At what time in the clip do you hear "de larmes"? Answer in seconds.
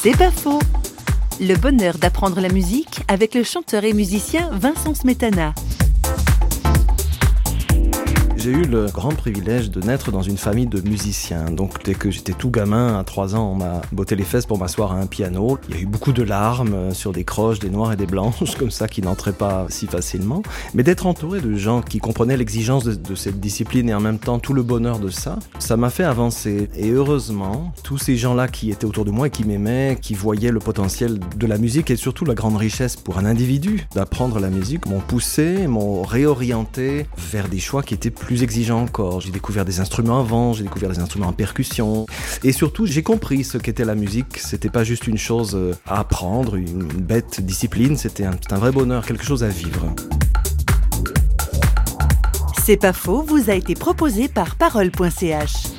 16.12-16.74